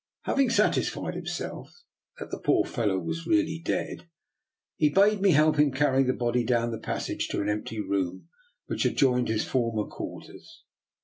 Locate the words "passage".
6.79-7.27